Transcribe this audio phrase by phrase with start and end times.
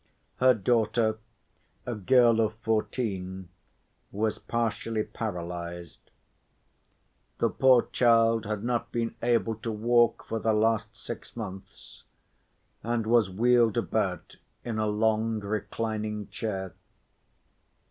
[0.37, 1.19] Her daughter,
[1.85, 3.49] a girl of fourteen,
[4.11, 6.09] was partially paralyzed.
[7.37, 12.03] The poor child had not been able to walk for the last six months,
[12.81, 16.73] and was wheeled about in a long reclining chair.